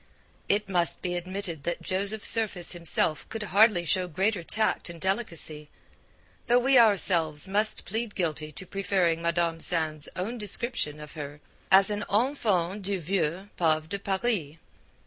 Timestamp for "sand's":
9.59-10.09